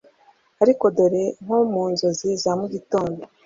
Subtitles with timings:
[0.63, 3.21] Ariko dore nko mu nzozi za mugitondo